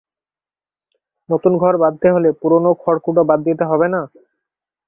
নতুন 1.29 1.53
ঘর 1.57 1.73
বাঁধতে 1.83 2.07
হলে 2.15 2.29
পুরোনো 2.41 2.69
খড়কুটো 2.81 3.21
বাদ 3.29 3.39
দিতে 3.47 3.63
হবে 3.65 3.87
না? 3.93 4.01